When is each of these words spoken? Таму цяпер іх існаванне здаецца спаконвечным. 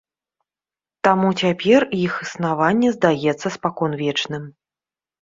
Таму 1.07 1.27
цяпер 1.43 1.79
іх 2.05 2.13
існаванне 2.25 2.89
здаецца 2.99 3.47
спаконвечным. 3.61 4.43